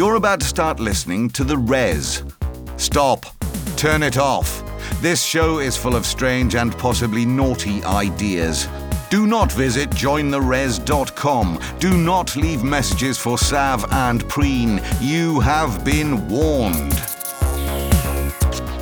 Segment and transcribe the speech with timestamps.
[0.00, 2.24] You're about to start listening to The Rez.
[2.78, 3.26] Stop.
[3.76, 4.62] Turn it off.
[5.02, 8.66] This show is full of strange and possibly naughty ideas.
[9.10, 11.60] Do not visit jointherez.com.
[11.80, 14.80] Do not leave messages for Sav and Preen.
[15.02, 16.96] You have been warned.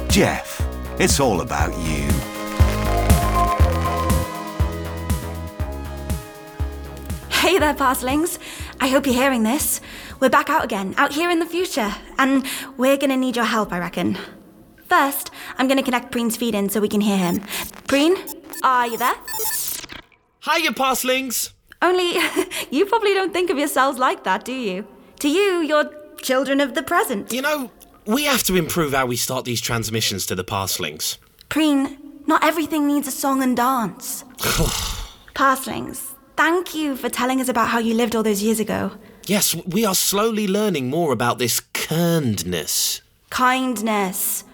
[0.09, 0.65] Jeff,
[1.01, 2.07] it's all about you.
[7.29, 8.39] Hey there, parslings.
[8.81, 9.81] I hope you're hearing this.
[10.21, 12.45] We're back out again, out here in the future, and
[12.77, 14.19] we're gonna need your help, I reckon.
[14.89, 17.41] First, I'm gonna connect Preen's feed in so we can hear him.
[17.87, 18.17] Preen,
[18.65, 19.15] are you there?
[20.41, 21.53] Hi, Hiya, parslings!
[21.81, 22.19] Only,
[22.71, 24.89] you probably don't think of yourselves like that, do you?
[25.21, 25.89] To you, you're
[26.21, 27.33] children of the present.
[27.33, 27.71] You know,
[28.05, 31.19] we have to improve how we start these transmissions to the parslings.
[31.49, 34.25] Preen, not everything needs a song and dance.
[35.35, 38.91] Parslings, thank you for telling us about how you lived all those years ago.
[39.29, 43.03] Yes, we are slowly learning more about this kindness.
[43.29, 44.45] Kindness.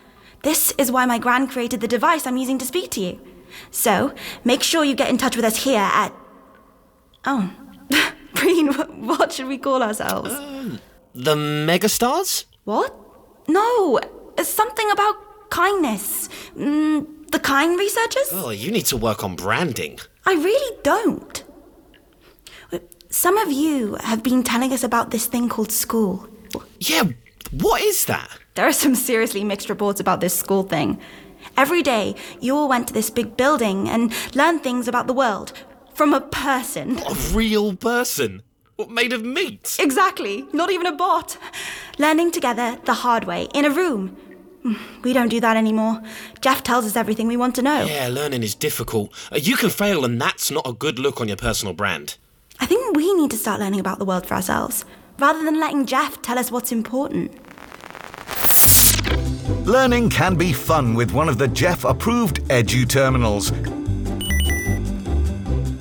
[0.42, 3.20] This is why my gran created the device I'm using to speak to you.
[3.70, 6.12] So, make sure you get in touch with us here at.
[7.24, 7.52] Oh.
[8.34, 8.72] Preen,
[9.06, 10.34] what should we call ourselves?
[11.14, 12.46] The megastars?
[12.64, 12.92] What?
[13.46, 14.00] No,
[14.42, 16.28] something about kindness.
[16.56, 18.28] Mm, the kind researchers?
[18.32, 20.00] Oh, you need to work on branding.
[20.26, 21.43] I really don't.
[23.14, 26.28] Some of you have been telling us about this thing called school.
[26.80, 27.04] Yeah,
[27.52, 28.28] what is that?
[28.56, 30.98] There are some seriously mixed reports about this school thing.
[31.56, 35.52] Every day, you all went to this big building and learned things about the world
[35.94, 36.98] from a person.
[37.08, 38.42] A real person?
[38.74, 39.76] What, made of meat?
[39.78, 41.38] Exactly, not even a bot.
[41.98, 44.16] Learning together the hard way in a room.
[45.04, 46.02] We don't do that anymore.
[46.40, 47.84] Jeff tells us everything we want to know.
[47.84, 49.12] Yeah, learning is difficult.
[49.30, 52.16] Uh, you can fail, and that's not a good look on your personal brand.
[52.64, 54.86] I think we need to start learning about the world for ourselves,
[55.18, 57.30] rather than letting Jeff tell us what's important.
[59.66, 63.50] Learning can be fun with one of the Jeff approved Edu terminals.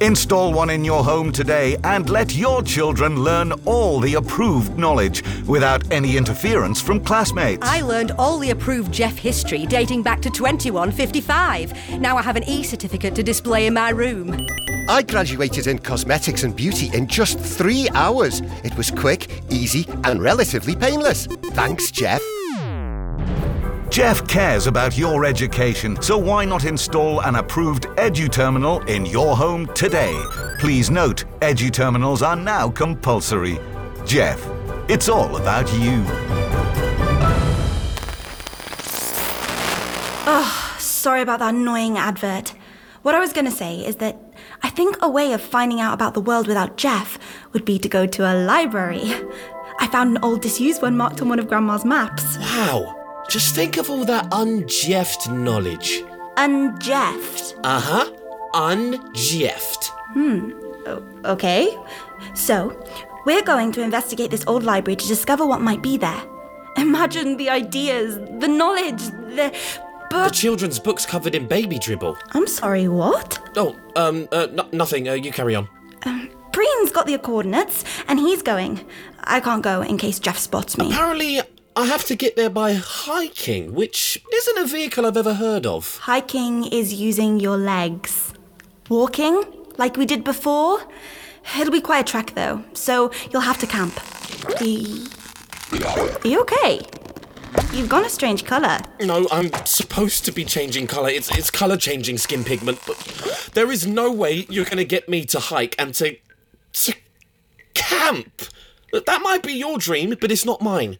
[0.01, 5.23] Install one in your home today and let your children learn all the approved knowledge
[5.45, 7.65] without any interference from classmates.
[7.65, 12.01] I learned all the approved Jeff history dating back to 2155.
[12.01, 14.35] Now I have an e certificate to display in my room.
[14.89, 18.41] I graduated in cosmetics and beauty in just three hours.
[18.63, 21.25] It was quick, easy, and relatively painless.
[21.25, 22.21] Thanks, Jeff.
[23.89, 29.37] Jeff cares about your education, so why not install an approved Edu terminal in your
[29.37, 30.19] home today?
[30.59, 33.59] Please note, Edu terminals are now compulsory.
[34.05, 34.43] Jeff,
[34.89, 36.03] it's all about you.
[40.25, 42.53] Oh, sorry about that annoying advert.
[43.03, 44.32] What I was going to say is that I
[44.75, 47.17] think a way of finding out about the world without Jeff
[47.53, 49.01] would be to go to a library.
[49.79, 52.37] I found an old disused one marked on one of Grandma's maps.
[52.37, 52.99] Wow.
[53.29, 56.03] Just think of all that unjeffed knowledge.
[56.37, 57.59] Unjeffed.
[57.63, 58.11] Uh huh.
[58.53, 59.87] Unjeffed.
[60.13, 60.51] Hmm.
[61.25, 61.77] Okay.
[62.35, 62.77] So,
[63.25, 66.21] we're going to investigate this old library to discover what might be there.
[66.77, 69.01] Imagine the ideas, the knowledge,
[69.35, 69.55] the.
[70.13, 72.15] The children's books covered in baby dribble.
[72.31, 73.39] I'm sorry, what?
[73.57, 75.09] Oh, um, uh, no- nothing.
[75.09, 75.67] Uh, you carry on.
[76.05, 78.85] Um, Preen's got the coordinates, and he's going.
[79.23, 80.91] I can't go in case Jeff spots me.
[80.91, 81.41] Apparently,
[81.75, 85.97] I have to get there by hiking, which isn't a vehicle I've ever heard of.
[85.97, 88.33] Hiking is using your legs.
[88.89, 89.43] Walking,
[89.77, 90.79] like we did before,
[91.59, 93.99] it'll be quite a trek though, so you'll have to camp.
[94.61, 96.81] Are you okay?
[97.73, 98.77] You've gone a strange colour.
[99.01, 101.09] No, I'm supposed to be changing colour.
[101.09, 102.97] It's it's colour changing skin pigment, but
[103.53, 106.15] there is no way you're gonna get me to hike and to
[106.73, 106.93] to
[107.73, 108.43] camp.
[108.91, 110.97] That might be your dream, but it's not mine.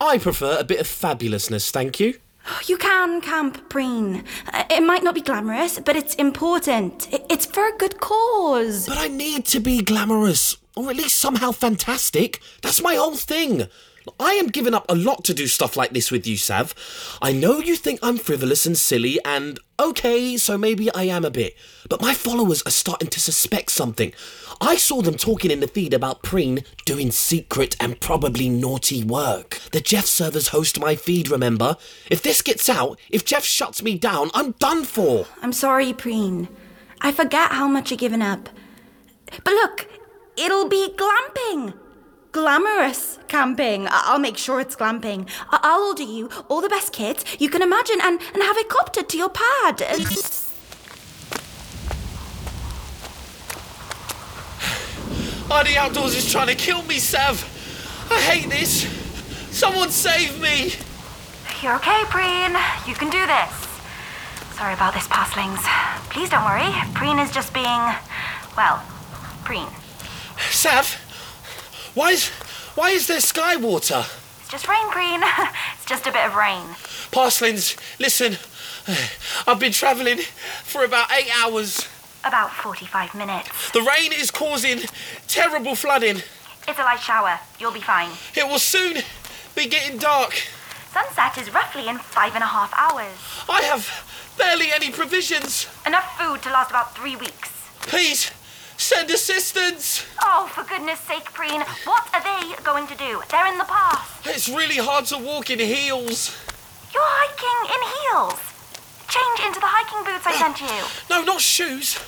[0.00, 2.18] I prefer a bit of fabulousness, thank you.
[2.66, 4.24] You can camp, Preen.
[4.52, 7.08] Uh, It might not be glamorous, but it's important.
[7.30, 8.86] It's for a good cause.
[8.88, 12.40] But I need to be glamorous, or at least somehow fantastic.
[12.60, 13.68] That's my whole thing.
[14.18, 16.74] I am giving up a lot to do stuff like this with you, Sav.
[17.20, 21.30] I know you think I'm frivolous and silly, and okay, so maybe I am a
[21.30, 21.56] bit.
[21.88, 24.12] But my followers are starting to suspect something.
[24.60, 29.60] I saw them talking in the feed about Preen doing secret and probably naughty work.
[29.72, 31.76] The Jeff servers host my feed, remember?
[32.10, 35.26] If this gets out, if Jeff shuts me down, I'm done for.
[35.42, 36.48] I'm sorry, Preen.
[37.00, 38.48] I forget how much you're giving up.
[39.44, 39.88] But look,
[40.36, 41.74] it'll be glamping.
[42.30, 43.88] Glamorous camping.
[43.88, 45.26] I- I'll make sure it's glamping.
[45.50, 48.68] I- I'll order you all the best kits you can imagine and, and have it
[48.68, 49.76] coptered to your pad.
[55.54, 57.36] Oh, the outdoors is trying to kill me, Sav.
[58.10, 58.86] I hate this.
[59.50, 60.72] Someone save me!
[61.62, 62.52] You're okay, Preen.
[62.86, 63.52] You can do this.
[64.56, 65.62] Sorry about this, Parslings.
[66.10, 66.70] Please don't worry.
[66.94, 67.82] Preen is just being,
[68.56, 68.82] well,
[69.44, 69.68] Preen.
[70.50, 70.86] Sav,
[71.94, 72.30] why is,
[72.74, 74.04] why is there sky water?
[74.40, 75.20] It's just rain, Preen.
[75.74, 76.62] it's just a bit of rain.
[77.10, 78.38] Parslings, listen.
[79.46, 80.18] I've been travelling
[80.64, 81.88] for about eight hours.
[82.24, 83.70] About 45 minutes.
[83.72, 84.80] The rain is causing
[85.28, 86.22] terrible flooding.
[86.68, 87.38] It's a light shower.
[87.58, 88.10] You'll be fine.
[88.36, 88.98] It will soon
[89.54, 90.34] be getting dark.
[90.92, 93.18] Sunset is roughly in five and a half hours.
[93.48, 95.66] I have barely any provisions.
[95.86, 97.50] Enough food to last about three weeks.
[97.82, 98.30] Please,
[98.82, 100.04] send assistance.
[100.22, 101.62] Oh, for goodness sake, Preen.
[101.84, 103.22] What are they going to do?
[103.30, 104.22] They're in the path.
[104.26, 106.36] It's really hard to walk in heels.
[106.92, 108.40] You're hiking in heels.
[109.08, 110.84] Change into the hiking boots I sent you.
[111.10, 111.98] No, not shoes.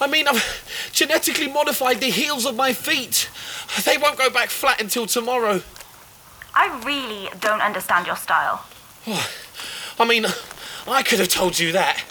[0.00, 3.28] I mean, I've genetically modified the heels of my feet.
[3.84, 5.62] They won't go back flat until tomorrow.
[6.54, 8.64] I really don't understand your style.
[9.98, 10.26] I mean,
[10.86, 12.04] I could have told you that.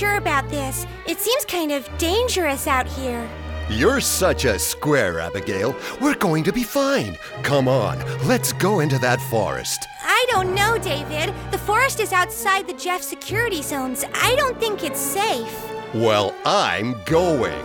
[0.00, 0.86] Sure about this.
[1.06, 3.28] It seems kind of dangerous out here.
[3.68, 5.76] You're such a square, Abigail.
[6.00, 7.18] We're going to be fine.
[7.42, 9.86] Come on, let's go into that forest.
[10.02, 11.34] I don't know, David.
[11.50, 14.06] The forest is outside the Jeff security zones.
[14.14, 15.54] I don't think it's safe.
[15.92, 17.62] Well, I'm going.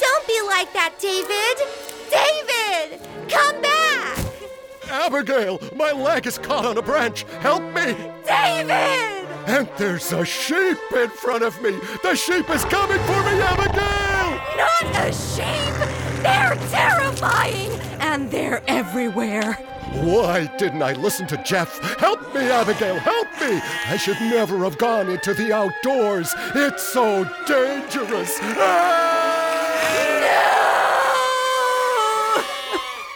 [0.00, 1.56] Don't be like that, David!
[2.20, 3.00] David!
[3.30, 4.18] Come back!
[4.90, 7.24] Abigail, my leg is caught on a branch.
[7.40, 7.96] Help me!
[8.26, 9.13] David!
[9.46, 11.78] And there's a sheep in front of me.
[12.02, 14.40] The sheep is coming for me, Abigail!
[14.56, 16.22] Not a sheep!
[16.22, 17.70] They're terrifying!
[18.00, 19.54] And they're everywhere.
[19.92, 21.78] Why didn't I listen to Jeff?
[21.98, 23.60] Help me, Abigail, help me!
[23.86, 26.34] I should never have gone into the outdoors.
[26.54, 28.38] It's so dangerous.
[28.42, 29.13] Ah!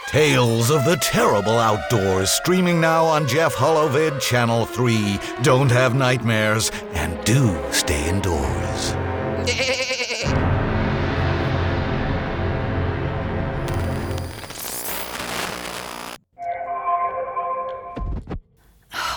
[0.08, 5.20] Tales of the Terrible Outdoors, streaming now on Jeff Holovid Channel 3.
[5.43, 8.94] Don't have nightmares, and do stay indoors.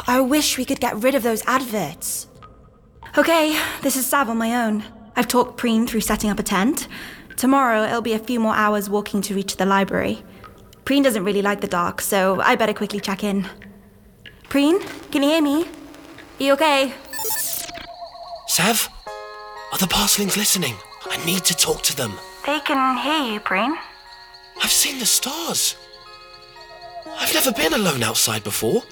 [0.08, 2.28] I wish we could get rid of those adverts.
[3.18, 4.84] Okay, this is Sav on my own.
[5.16, 6.90] I've talked Preen through setting up a tent.
[7.38, 10.22] Tomorrow it'll be a few more hours walking to reach the library.
[10.92, 13.48] Preen doesn't really like the dark, so I better quickly check in.
[14.50, 15.64] Preen, can you hear me?
[15.64, 16.94] Are you okay?
[18.48, 18.90] Sav?
[19.72, 20.76] Are the parslings listening?
[21.10, 22.12] I need to talk to them.
[22.46, 23.74] They can hear you, Preen.
[24.62, 25.78] I've seen the stars.
[27.08, 28.84] I've never been alone outside before.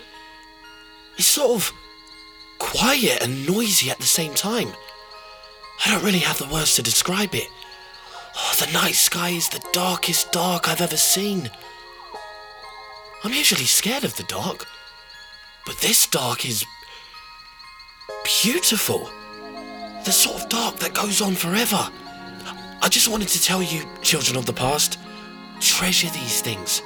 [1.17, 1.69] It's sort of
[2.59, 4.69] quiet and noisy at the same time.
[5.85, 7.49] I don't really have the words to describe it.
[8.37, 11.51] Oh, the night sky is the darkest dark I've ever seen.
[13.23, 14.65] I'm usually scared of the dark,
[15.65, 16.65] but this dark is
[18.41, 19.09] beautiful.
[20.05, 21.89] The sort of dark that goes on forever.
[22.81, 24.97] I just wanted to tell you, children of the past,
[25.59, 26.81] treasure these things.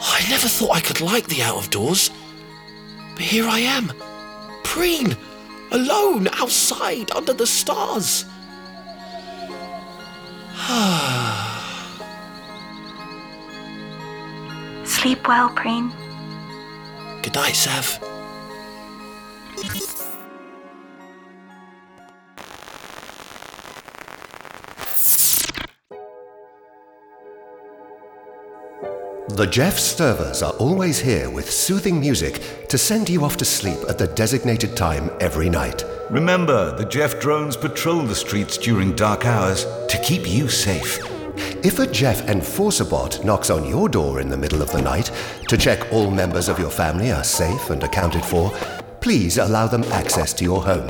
[0.00, 2.10] I never thought I could like the out of doors.
[3.14, 3.92] But here I am,
[4.64, 5.14] preen,
[5.72, 8.24] alone outside under the stars.
[10.64, 11.21] Ah.
[15.02, 15.92] Sleep well, Preen.
[17.22, 17.98] Good night, Sav.
[29.28, 33.78] The Jeff servers are always here with soothing music to send you off to sleep
[33.88, 35.84] at the designated time every night.
[36.10, 41.11] Remember, the Jeff drones patrol the streets during dark hours to keep you safe.
[41.64, 45.12] If a Jeff Enforcer bot knocks on your door in the middle of the night
[45.46, 48.50] to check all members of your family are safe and accounted for,
[49.00, 50.88] please allow them access to your home.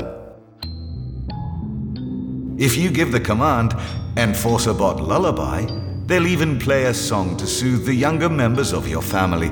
[2.57, 3.75] If you give the command,
[4.17, 5.67] Enforcer Bot Lullaby,
[6.07, 9.49] they'll even play a song to soothe the younger members of your family.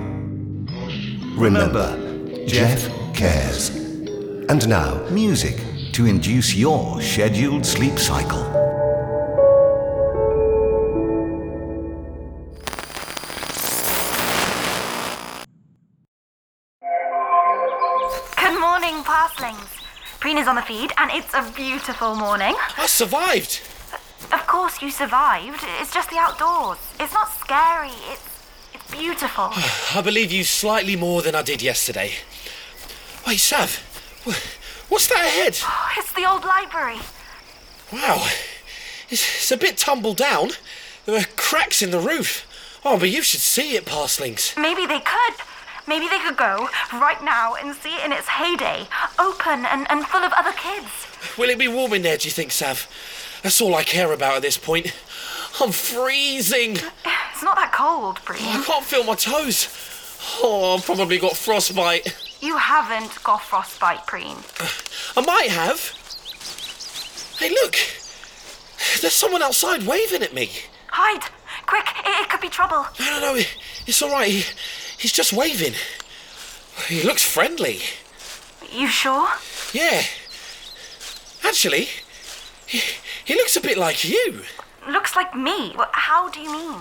[1.36, 3.70] Remember, Jeff cares.
[4.50, 5.62] And now, Music
[5.94, 8.61] to induce your scheduled sleep cycle.
[19.04, 19.70] Parslings.
[20.20, 22.56] Preen is on the feed, and it's a beautiful morning.
[22.78, 23.62] I survived.
[24.32, 25.64] Of course, you survived.
[25.80, 26.78] It's just the outdoors.
[27.00, 27.92] It's not scary.
[28.12, 28.32] It's
[28.74, 29.50] it's beautiful.
[29.96, 32.12] I believe you slightly more than I did yesterday.
[33.28, 33.76] Wait, Sav,
[34.90, 35.58] what's that ahead?
[35.98, 37.00] It's the old library.
[37.92, 38.26] Wow,
[39.10, 40.52] it's, it's a bit tumbled down.
[41.06, 42.48] There are cracks in the roof.
[42.86, 44.56] Oh, but you should see it, Parslings.
[44.60, 45.34] Maybe they could.
[45.88, 48.88] Maybe they could go right now and see it in its heyday,
[49.20, 51.08] open and, and full of other kids.
[51.38, 52.88] Will it be warm in there, do you think, Sav?
[53.44, 54.94] That's all I care about at this point.
[55.60, 56.74] I'm freezing.
[56.74, 59.68] It's not that cold, oh, I can't feel my toes.
[60.44, 62.16] Oh, I've probably got frostbite.
[62.42, 64.38] You haven't got frostbite, Preen.
[64.60, 64.70] Uh,
[65.18, 65.98] I might have.
[67.40, 67.76] Hey, look.
[69.02, 70.52] There's someone outside waving at me.
[70.88, 71.30] Hide!
[71.72, 72.86] Quick, it, it could be trouble.
[73.00, 73.36] No, no, no.
[73.36, 73.56] it-
[73.88, 74.30] It's all right.
[74.30, 74.44] He,
[74.98, 75.74] he's just waving.
[76.90, 77.80] He looks friendly.
[78.70, 79.30] You sure?
[79.74, 80.02] Yeah.
[81.46, 81.88] Actually,
[82.68, 82.82] he,
[83.24, 84.42] he looks a bit like you.
[84.90, 85.74] Looks like me.
[85.94, 86.80] How do you mean?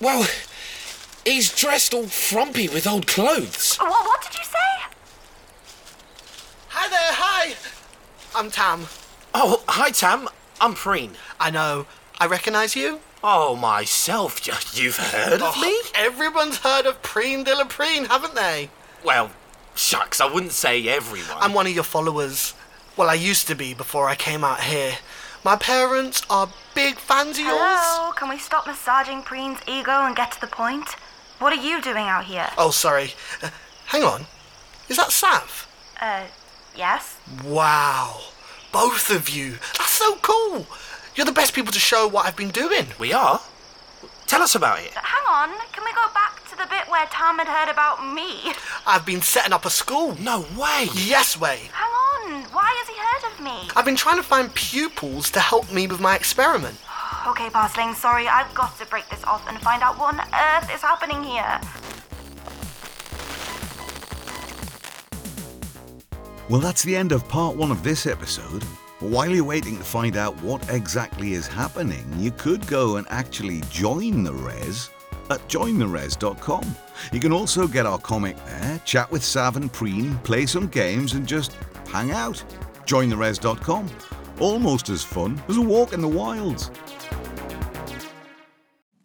[0.00, 0.26] Well,
[1.24, 3.78] he's dressed all frumpy with old clothes.
[3.78, 4.94] What, what did you say?
[6.68, 7.54] Hi there, hi!
[8.36, 8.86] I'm Tam.
[9.34, 10.28] Oh, hi, Tam.
[10.60, 11.12] I'm Preen.
[11.40, 11.86] I know.
[12.20, 13.00] I recognise you.
[13.24, 14.46] Oh, myself.
[14.46, 15.74] y- You've heard of me?
[15.94, 18.68] Everyone's heard of Preen de la Preen, haven't they?
[19.02, 19.30] Well,
[19.74, 21.38] shucks, I wouldn't say everyone.
[21.40, 22.54] I'm one of your followers.
[22.96, 24.98] Well, I used to be before I came out here.
[25.44, 27.56] My parents are big fans of yours.
[27.58, 30.90] Hello, can we stop massaging Preen's ego and get to the point?
[31.38, 32.48] What are you doing out here?
[32.58, 33.12] Oh, sorry.
[33.42, 33.48] Uh,
[33.86, 34.26] hang on.
[34.90, 35.66] Is that Sav?
[36.00, 36.24] Uh,
[36.76, 37.16] yes?
[37.42, 38.20] Wow.
[38.72, 39.52] Both of you.
[39.78, 40.66] That's so cool.
[41.20, 42.86] You're the best people to show what I've been doing.
[42.98, 43.42] We are?
[44.26, 44.92] Tell us about it.
[44.92, 48.54] Hang on, can we go back to the bit where Tom had heard about me?
[48.86, 50.16] I've been setting up a school.
[50.18, 50.88] No way.
[50.94, 51.68] Yes, way.
[51.74, 53.70] Hang on, why has he heard of me?
[53.76, 56.78] I've been trying to find pupils to help me with my experiment.
[57.26, 60.74] Okay, Parsling, sorry, I've got to break this off and find out what on earth
[60.74, 61.60] is happening here.
[66.48, 68.64] Well, that's the end of part one of this episode.
[69.00, 73.62] While you're waiting to find out what exactly is happening, you could go and actually
[73.70, 74.90] join the Rez
[75.30, 76.76] at jointherez.com.
[77.10, 81.14] You can also get our comic there, chat with Sav and Preen, play some games,
[81.14, 81.56] and just
[81.88, 82.44] hang out.
[82.84, 83.88] Jointherez.com.
[84.38, 86.70] Almost as fun as a walk in the wilds.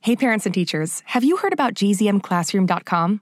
[0.02, 3.22] Hey, parents and teachers, have you heard about gzmclassroom.com?